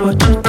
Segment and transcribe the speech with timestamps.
[0.00, 0.47] what you do.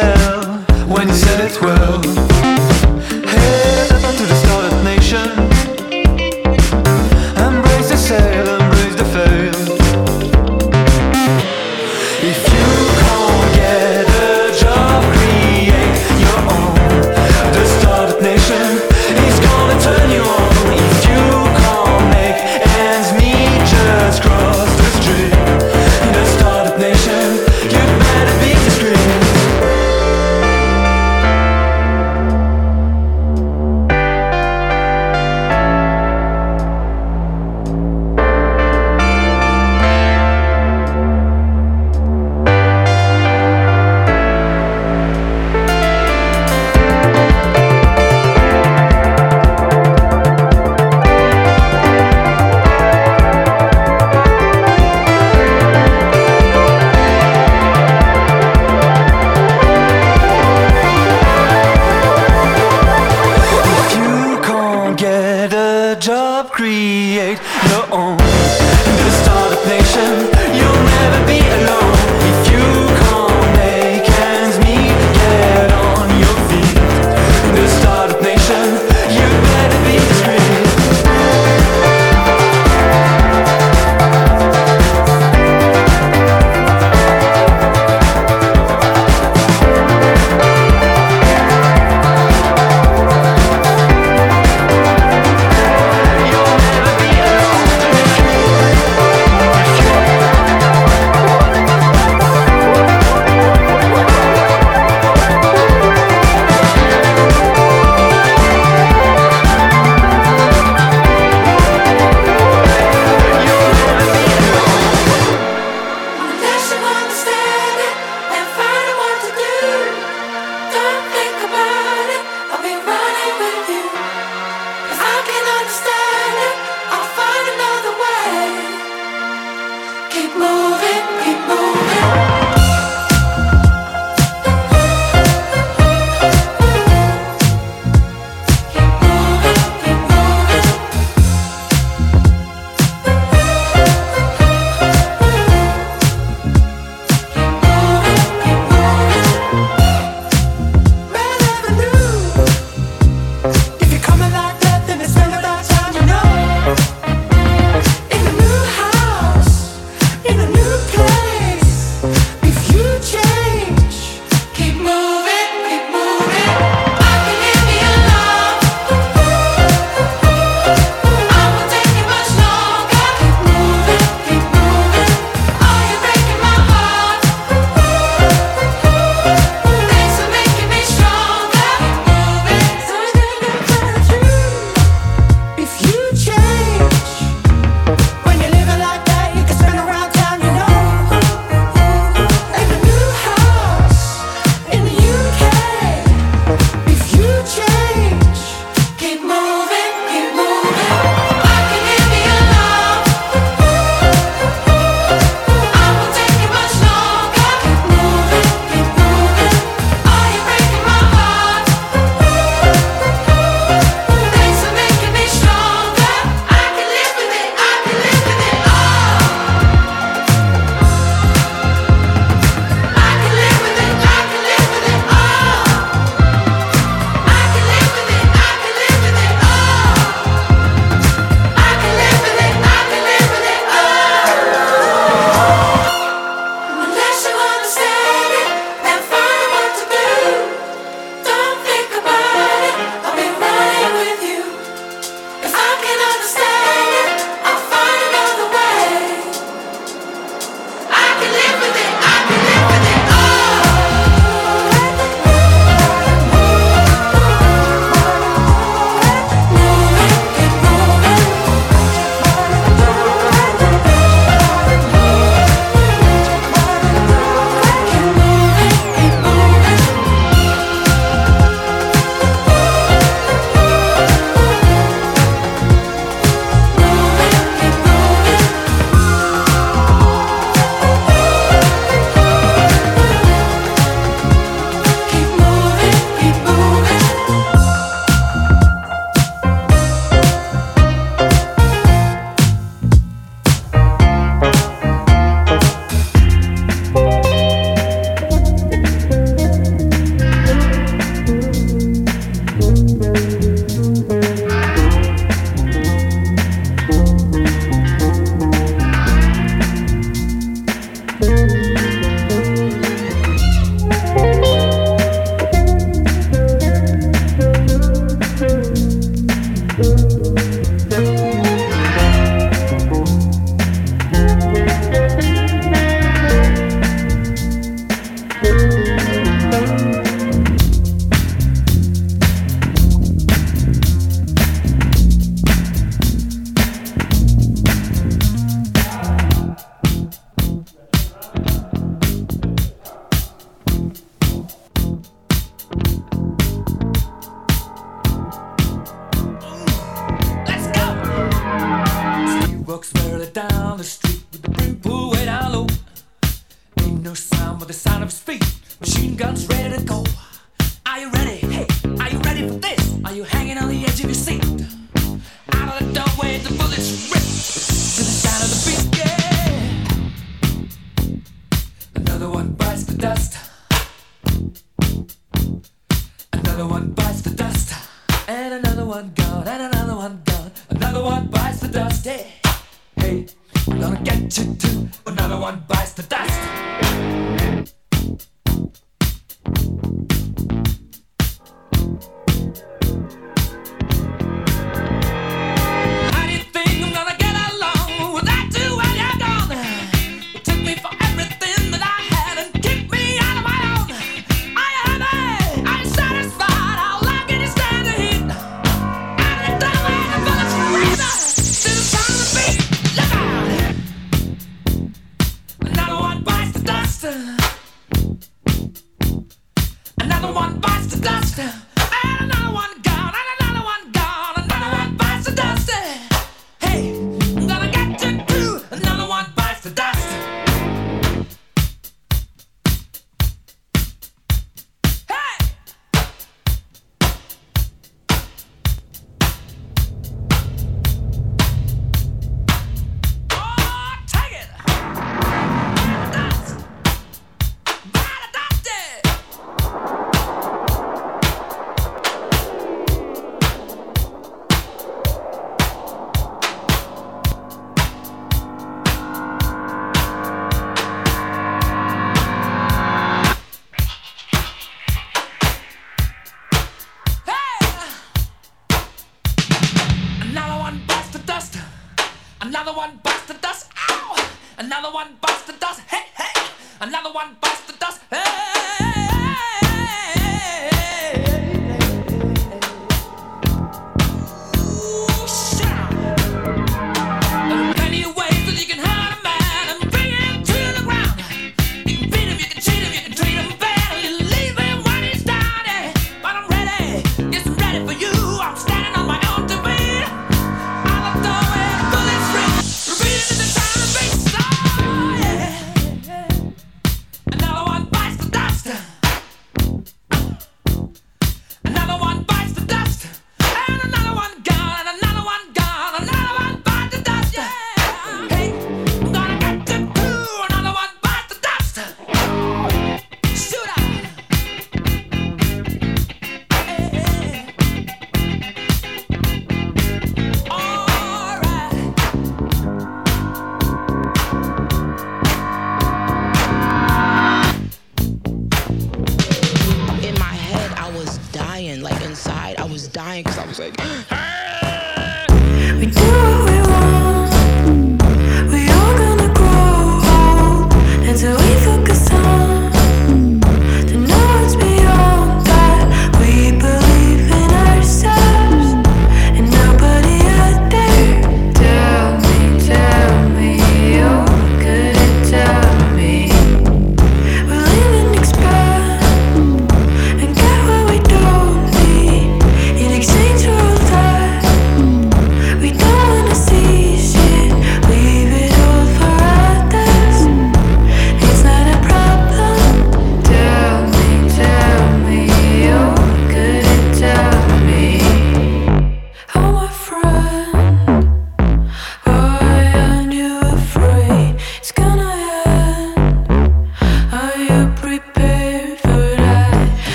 [0.00, 0.42] tell
[0.86, 2.27] when you said it well.